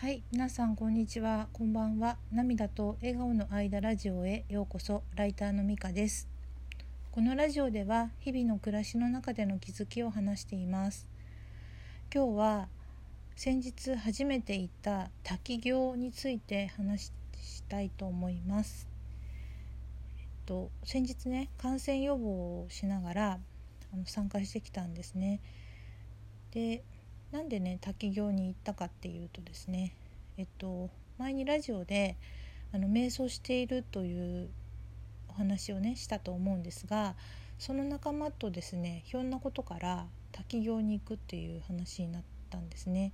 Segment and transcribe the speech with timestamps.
[0.00, 2.16] はい、皆さんこんにちは、こんばんは。
[2.32, 5.02] 涙と笑顔の間ラジオへようこそ。
[5.14, 6.26] ライターのみかです。
[7.12, 11.06] このラジオでは日々の暮らしの中での気づきを話しています。
[12.10, 12.68] 今日は
[13.36, 18.88] 先日初めて行った滝行について話したいと思います。
[20.18, 23.38] えっと先日ね、感染予防をしながら
[23.92, 25.40] あの参加してきたんですね。
[26.52, 26.84] で
[27.32, 29.94] なんでね滝行に行ったかっていうとですね
[30.36, 32.16] えっと前にラジオで
[32.72, 34.48] あの瞑想しているという
[35.28, 37.14] お話をねしたと思うんですが
[37.58, 43.12] その仲間とですねひょんなことから滝行に行くっていう話になったんですね。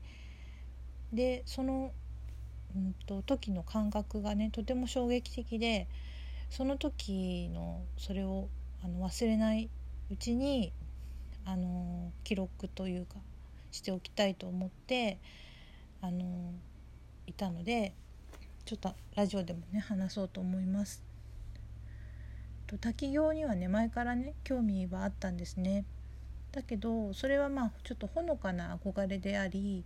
[1.13, 1.93] でその、
[2.75, 5.89] うんと、時の感覚がねとても衝撃的で
[6.51, 8.49] その時のそれを
[8.83, 9.71] あの忘れない
[10.11, 10.73] うちに
[11.45, 13.17] あの記録というか
[13.77, 15.19] しておきたいと思って
[16.01, 16.53] あの
[17.27, 17.95] いたので
[18.65, 21.03] ちょっとラジオでもね話そうと思います。
[22.67, 25.85] と滝行にはね前からね興味はあったんですね。
[26.53, 29.85] だけどそれはまあちょっとほのかな憧れであり、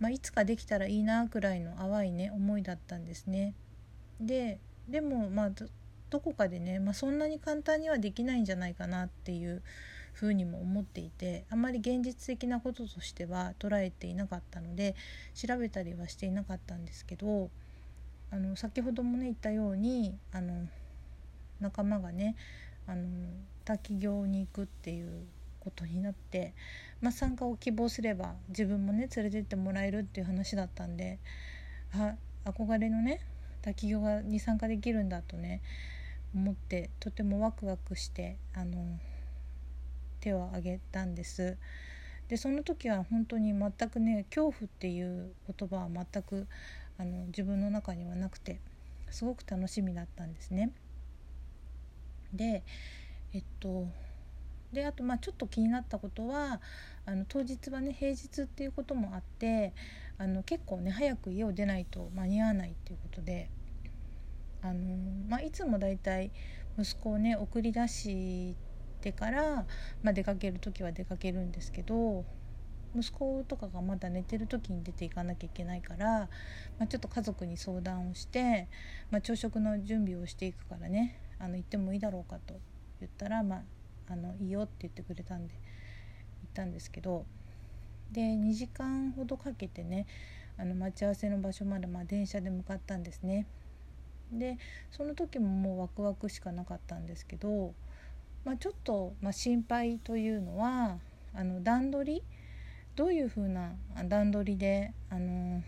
[0.00, 3.54] まあ、いつかできたらいいなくらいの淡いね思いだったんですね。
[4.20, 4.58] で
[4.88, 5.50] でもまあ
[6.10, 9.62] どこかでね、まあ、そんなに簡単にはできないんじゃないかなっていう
[10.12, 14.94] ふうにも思っていてあまり現実的なこととしては捉えていなかったので
[15.34, 17.50] 調べたりはしていなかったんですけど
[18.30, 20.66] あの先ほどもね言ったようにあの
[21.60, 22.36] 仲間がね
[22.86, 23.06] あの
[23.64, 25.26] 滝行に行くっていう
[25.60, 26.54] ことになって、
[27.00, 31.18] まあ、参加を希望すれば自分もね連れてってもらえるっていう話だったんで
[31.94, 33.20] あ憧れのね
[33.62, 35.62] 滝行がに参加できるんだとね
[36.34, 38.98] 思ってとてもワクワクしてあの
[40.22, 41.58] 手を挙げたんです。
[42.28, 46.46] でその時は本当に全くね恐怖っていう言葉は全く
[46.96, 48.60] あの自分の中にはなくて
[49.10, 50.72] すごく楽しみだったんですね。
[52.32, 52.62] で
[53.34, 53.86] えっと
[54.72, 56.62] であとまあちょっと気になったことは
[57.04, 59.74] あの当日はね平日っていうこともあって
[60.16, 63.50] あの結構ね早く家を出ないと間に合わないっていうことで
[64.62, 64.96] あの、
[65.28, 66.30] まあ、いつもだいたい
[66.78, 68.56] 息子をね送り出し
[69.02, 69.66] てから、
[70.02, 72.24] まあ、出かける時は出かけるんですけど
[72.94, 76.28] 息子とかがまだ寝てる時に出ていかなきゃいけないから、
[76.78, 78.68] まあ、ちょっと家族に相談をして、
[79.10, 82.54] まあ、朝食の準備をしていくからねあの行ってもいいだろうかと
[83.00, 83.62] 言ったら、まあ、
[84.12, 87.24] あのいいよって言ってくれたんで行ったんですけど
[88.12, 90.06] で2時間ほどかけてね
[90.58, 93.46] あの待ち合わせの場所まで、まあ、電車で向かったんですね。
[94.30, 94.58] で
[94.90, 97.74] その時ももうワクワクしかなかったんですけど、
[98.44, 100.98] まあ、ちょっと、まあ、心配というのは
[101.34, 102.22] あの段取り
[102.96, 103.72] どういうふうな
[104.08, 105.62] 段取りであの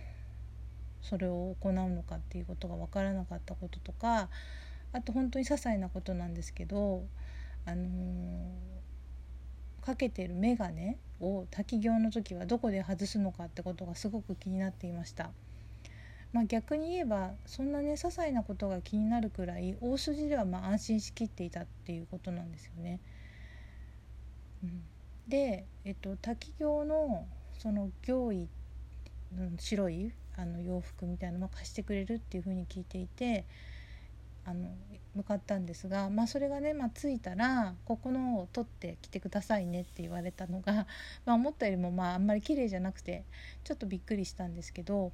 [1.00, 4.28] それを行うのかっていうことが分からなかったこととか
[4.92, 7.04] あと本当に些細なことなんですけど
[7.66, 7.88] あの
[9.80, 15.30] かけてる眼鏡を滝行の時はどこで外すのかってことがすごく気になっていました。
[16.34, 22.98] まあ、逆に言えばそんなね些細なことが気になるくらい大筋ではま安心しきっていたっていうことなんですよね。
[24.64, 24.82] うん、
[25.28, 28.48] で、えっと、滝行のその行為
[29.40, 33.44] の白いあの洋服みたいなのを貸してくれるっていうふうに聞いていて
[34.44, 34.70] あの
[35.14, 40.86] 向かったんですが、まあ、それがね、まあ、着いたらここのを取ってきてくださいねって言われたのが、
[41.24, 43.24] まあ、思ったよりもまああんまり綺麗じゃなくて
[43.62, 45.12] ちょっとびっくりしたんですけど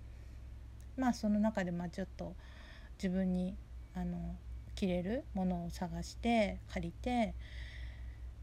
[1.01, 2.35] まあその中でまあちょっと
[2.99, 3.57] 自分に
[3.95, 4.37] あの
[4.75, 7.35] 着れるものを探して借りて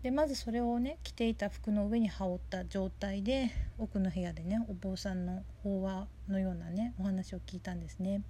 [0.01, 8.21] でまずそれをね着ていた服の上に羽織った状態で奥の部屋でねお坊さんの法話のようなねお話を聞いたんですね。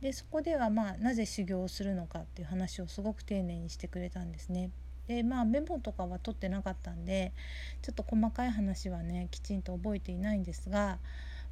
[0.00, 4.70] でそこではまあなぜ修行をするのかっていう話をすごく丁寧にしてくれたんですね。
[5.06, 7.32] でまあメモとかは取ってなかったんで
[7.82, 10.98] ちょっと細かい話はねきちんと覚えていないんですが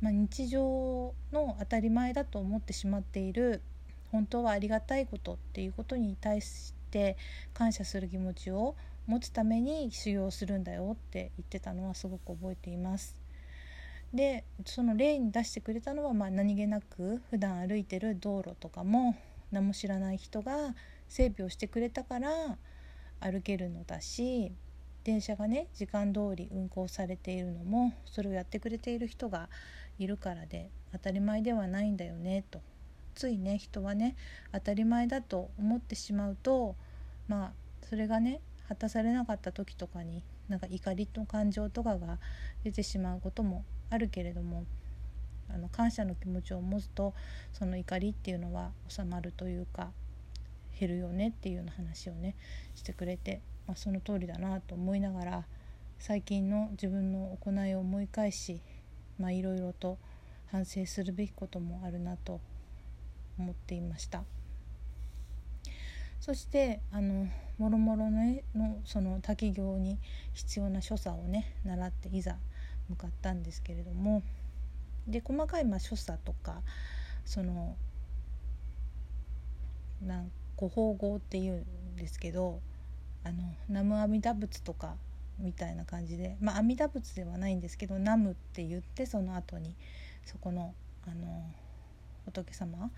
[0.02, 3.62] まあ、日常の当たり前だと思ってしまっている
[4.10, 7.16] 本当はありがたいことっていうことに対して
[7.54, 8.74] 感謝する気持ちを
[9.06, 13.16] 持つために修行するんだよって言ってたのはすごく覚えています。
[14.12, 19.16] でその例に出してくれたのは、まあ、何気なく普段歩いてる道路とかも
[19.50, 20.74] 何も知らない人が
[21.08, 22.58] 整備をしてくれたから
[23.20, 24.52] 歩けるのだし
[25.04, 29.48] 電車がね時間通り運行されているのもそれをやってくれている人が
[29.98, 32.60] いるからで当たり前ではないんだよねと。
[33.14, 34.16] ついね人はね
[34.52, 36.76] 当たり前だと思ってしまうと
[37.28, 37.52] まあ
[37.82, 42.18] それがね果たされなかった時とかになんか怒りの感情とかが
[42.64, 44.64] 出てしまうこともあるけれども
[45.50, 47.14] あの感謝の気持ちを持つと
[47.52, 49.90] その怒りっていうのは収まるというか
[50.78, 52.34] 減るよねっていうような話をね
[52.74, 55.44] してくれて、まあ、その通りだなと思いながら
[55.98, 58.60] 最近の自分の行いを思い返し
[59.22, 59.98] まあいろいろと
[60.50, 62.40] 反省するべきこともあるなと
[63.38, 64.24] 思っていました。
[66.20, 67.28] そしてあの
[67.58, 69.98] もろもろののその滝行に
[70.34, 72.36] 必要な所作をね習っていざ
[72.88, 74.22] 向かったんですけれども。
[75.06, 76.62] で細かいまあ所作とか
[77.24, 77.76] その
[80.00, 82.60] なんご法号っていうんですけど
[83.24, 84.94] あの南無阿弥陀仏とか
[85.38, 89.74] みたいな感じでまあ阿弥陀仏ではないんですけど南無って言ってその後に
[90.24, 90.74] そこの
[91.06, 91.44] あの
[92.24, 92.90] 仏様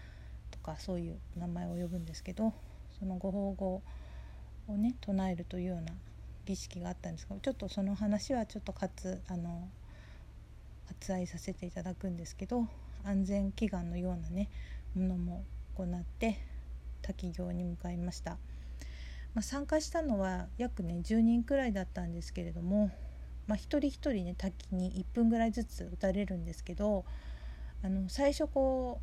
[0.50, 2.52] とかそういう名前を呼ぶんですけど
[2.98, 3.82] そのご法号
[4.68, 5.92] をね唱えるというような
[6.44, 8.92] 儀式があったんですけどちょっとその話はちょっと割
[9.28, 9.68] あの
[10.86, 12.66] 割愛させていただくんですけど
[13.04, 14.50] 安全祈願のようなね
[14.94, 15.44] ものも
[15.76, 16.38] 行って
[17.02, 18.38] 滝行に向かいました、
[19.34, 22.90] まあ、参加したのは約ね10人くらいだったんですけれども、
[23.46, 27.04] まあ、一人一人ね滝に1分ぐらいずつ打たれるんですけど
[27.82, 29.00] あの最初こ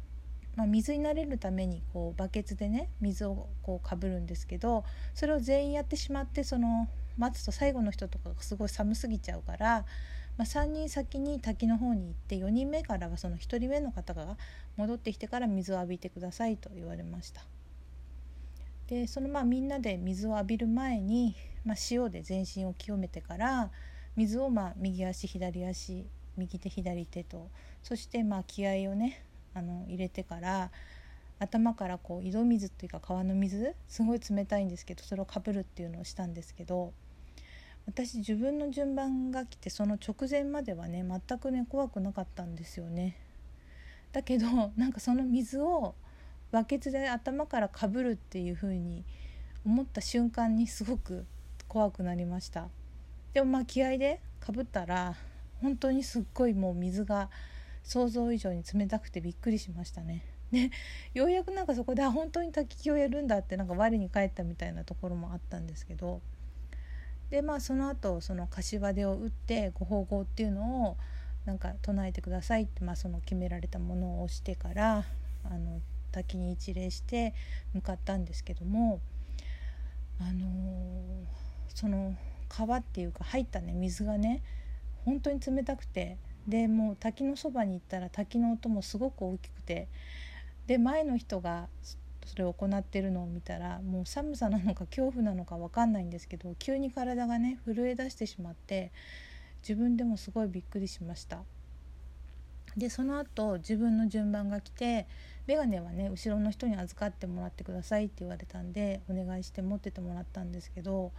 [0.56, 6.88] う、まあ、水に慣れるためにこうバケツでね水をこうかぶるんですけどそれを全員やってしまってその
[7.18, 9.86] 待つと最後の人とかがすごい寒すぎちゃうから、
[10.38, 14.38] まあ、3人先に滝の方に行って4人目からはその1人目の方が
[14.78, 17.46] 戻ってきてから水を浴びてくださいと言われました。
[18.92, 21.34] でそのまあみんなで水を浴びる前に、
[21.64, 23.72] まあ、塩で全身を清めてから
[24.18, 26.06] 水をまあ右足左足
[26.36, 27.50] 右手左手と
[27.82, 29.24] そしてまあ気合をね
[29.54, 30.72] あの入れてから
[31.40, 36.92] 頭からこう井戸水っていうか川の水すごい冷たいんですけどそれをかぶるっていうのをしたんですけど
[37.86, 43.16] 私自分の順番が来てその直前まではね全くね怖くなかったんですよね。
[44.12, 45.96] だけどなんかその水を
[46.52, 49.04] バケツで頭からかぶるっていう風に
[49.66, 51.26] 思った瞬間にすごく
[51.68, 52.68] 怖くなりました。
[53.34, 55.16] でもまあ気合でかぶったら
[55.62, 57.30] 本当にすっごいもう水が
[57.84, 60.26] 想像以上に冷たくてびっくりしましたね。
[60.52, 60.70] で
[61.14, 66.22] ようやくなんかそこで本当に滝きをやるんだってなんか我に返ったみたいなところもあったんですけど。
[67.30, 70.98] でまあその後その柏手を打ってご奉公っていうのを
[71.46, 75.06] なんか唱えてくださいって、まあ、その決められたものをしてから
[75.46, 75.82] あの
[76.12, 77.34] 滝に一礼して
[77.74, 79.02] 向かったんですけども
[80.20, 81.26] あのー、
[81.74, 82.16] その
[82.50, 84.44] 川っていうか入ったね水がね
[85.06, 86.18] 本当に冷たくて
[86.48, 89.88] でもう滝のそばに行ったら滝の音もすごく大きくて
[90.68, 91.68] で前の人が
[92.26, 98.92] それを行ってるのを見たらもう寒さなのか恐怖なのか分かんないんですけど急に体がね震え出してしまって
[99.62, 101.40] 自分でもすごいびっくりしました。
[102.78, 105.08] でその後自分の順番が来て
[105.48, 111.12] 眼鏡はね後ろの人に預かってもらってくださいって言われたんでお願いして持っててもらったんですけど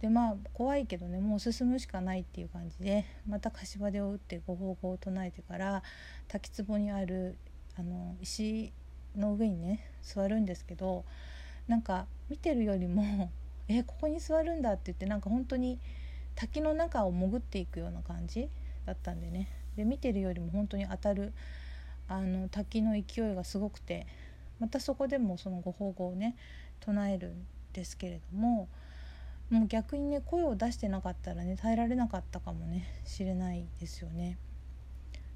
[0.00, 5.82] でまあ怖いけどねもう進むしかないっていう感じでまた柏手を打ってご奉公を唱えてから
[6.28, 7.36] 滝壺にある
[7.78, 8.72] あの石
[9.16, 11.04] の上にね座るんですけど
[11.68, 13.30] なんか見てるよりも
[13.68, 15.78] えここに座るんだって言ってなんか本当に
[16.34, 18.48] 滝の中を潜っていくような感じ
[18.86, 19.59] だったんでね。
[19.80, 21.32] で見てるよりも本当に当たる
[22.06, 24.06] あの滝の勢いがすごくて
[24.58, 26.36] またそこでもそのご保護をね
[26.80, 28.68] 唱えるんですけれども
[29.48, 34.38] もう逆にね声を出してなかったらね耐えられなかったかもねしれないですよね。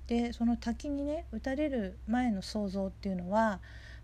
[0.06, 3.60] でその滝にね打たれる前の想像っていうのは、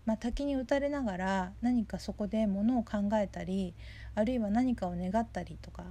[0.07, 3.75] まあ、滝に打たれながら何かそこでものを考えたり
[4.15, 5.83] あるいは何かを願ったりとか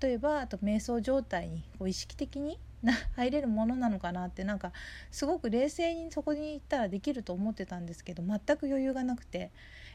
[0.00, 2.58] 例えばあと瞑想状態にこう意識的に
[3.16, 4.72] 入れるものなのかなってなんか
[5.10, 9.50] すごく冷静にそこに行ったらできると思ってたんですけど全く余裕がなくて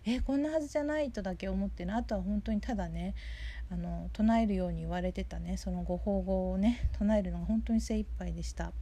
[0.05, 3.15] えこんなはずじゃないとだけ思ってねあとは本当にただね
[3.71, 8.73] あの唱えるように言われてたねそのご法語をね唱えるのが本当に精一杯でした。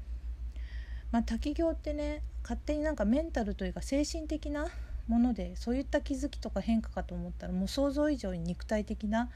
[1.10, 4.68] まあ、滝行ってね勝手になんかメンタルというか精神的な
[5.08, 9.30] ものでそういった気づきとか変化かと思ったらもう想像以上に肉体的な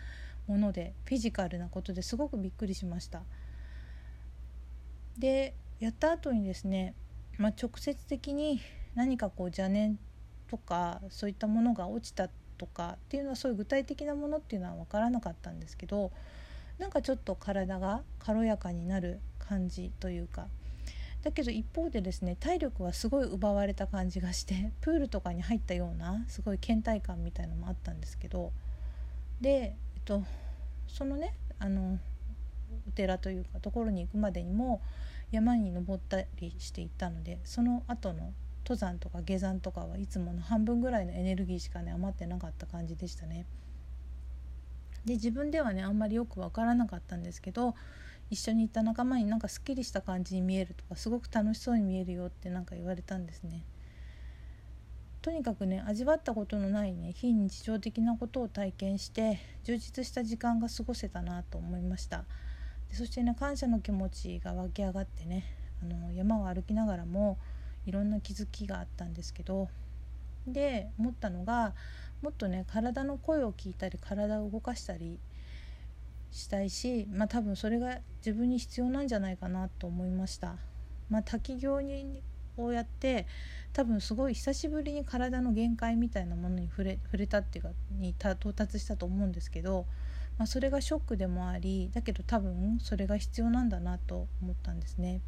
[0.47, 3.21] ものでフィジカルなことですごくびっくりしました。
[5.21, 6.95] でやった後にですね、
[7.37, 8.59] まあ、直接的に
[8.95, 9.99] 何かこう邪念
[10.49, 16.11] とかそういったものが落ちたとかっていうのはそういう具体的なものっていうのは分からなかったんですけど
[16.79, 20.47] なんかちょっと体が軽やかになる感じというか
[21.21, 28.51] だけど一方でですね体力はすごい奪われた感じがしてプールとかに入ったようなすごい倦怠感みたいのもあったんですけど
[29.39, 30.23] で、えっと、
[30.87, 31.99] そのねあの
[32.87, 34.81] お寺というかところに行くまでにも
[35.31, 38.33] 山に登ったりしていったのでその後の
[38.63, 43.45] 登山とか下山とかはいつもの半分ぐらいのエネルギーしかね余ってなかった感じでしたね。
[45.05, 47.73] で自分ではねあんまりよく分からなかったんですけど
[48.29, 53.63] 一緒に行った仲間になんかすっきりした感じに見えるとかすごく楽しそうに見えるよってなんか言われたんですね。
[55.21, 62.25] とにかくね味わったことのないね非日常的なことを体験して充実した時間が過ごせたなと思いました
[62.91, 65.45] でそしてね感謝の気持ちが湧き上がってね
[65.81, 67.39] あの山を歩きながらも
[67.85, 69.69] いろんな気づきがあったんですけど
[70.45, 71.73] で思ったのが
[72.21, 75.19] もっとね体の声を聞いたり体を動かしたり
[76.31, 80.57] したいしまあ多分それが自分に必要なんじゃないかなと思いました。
[81.09, 82.23] まあ、滝行に
[82.57, 83.27] をやって
[83.73, 89.85] 多分すごい久しぶりに体の限界みたいなものに触れ触れたっていうかに到達したと思うんですけど、
[90.41, 95.21] まあ、それがショックでもありだけど多分それが必要なんだなと思ったんですね。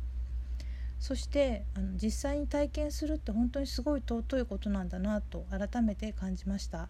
[1.00, 6.89] そしてあの実際に体験するって本当にすごい尊いことなんだなと改めて感じました。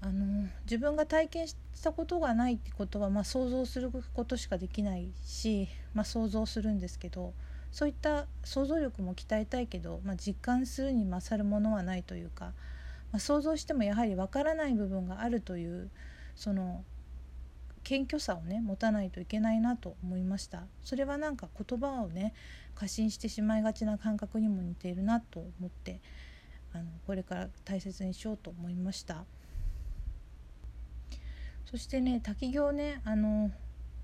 [0.00, 1.54] あの自分が体験し
[1.84, 7.32] たことがないってことは、まあ、想像することしかできないし、まあ、想像するんですけど
[7.70, 12.54] そういった想像力も鍛えたいけど、まあ、実感するに勝るものはないというか、
[13.12, 15.90] ま、想像してもやはりわからない部分があるという
[16.36, 16.84] その
[17.82, 20.64] 謙虚さをね持たないといけないなと思いました。
[20.82, 22.34] それはなんか言葉をね
[22.74, 26.00] 過信してしまいがちな感覚にも似ているなと思って
[26.72, 29.24] あのこれから大切にしようと思いました。
[31.64, 33.50] そしてね滝行ねあの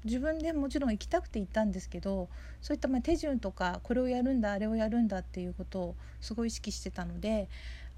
[0.04, 2.28] 自分でもちろん行きたくて行ったんですけど
[2.60, 7.48] そういったま手順とかこれをやるんだあれをやるんだっていうことをすごい意識してたので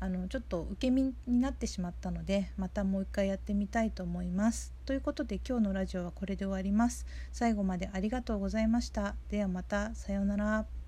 [0.04, 4.74] あのちょっと受け身になってしまったのでまたもう一回やってみたいと思います。
[4.84, 7.06] ということで今日のラジオはこれで終わります。
[7.32, 9.14] 最後までありがとうございました。
[9.30, 10.83] ではまたさようなら。